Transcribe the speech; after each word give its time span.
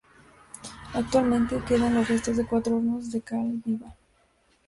Actualmente 0.95 1.61
quedan 1.67 1.93
los 1.93 2.09
restos 2.09 2.35
de 2.35 2.45
cuatro 2.47 2.75
hornos 2.77 3.11
de 3.11 3.21
cal 3.21 3.61
viva. 3.63 3.95